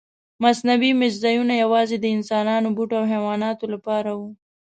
[0.43, 4.29] مصنوعي میشت ځایونه یواځې د انسانانو، بوټو او حیواناتو لپاره وو.